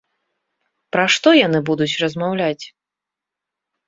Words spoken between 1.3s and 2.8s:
яны будуць размаўляць?